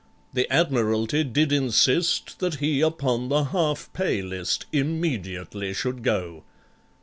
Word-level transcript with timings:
The 0.33 0.51
Admiralty 0.51 1.23
did 1.23 1.51
insist 1.51 2.39
That 2.39 2.55
he 2.55 2.81
upon 2.81 3.29
the 3.29 3.43
Half 3.43 3.93
pay 3.93 4.23
List 4.23 4.65
Immediately 4.73 5.75
should 5.75 6.01
go. 6.01 6.43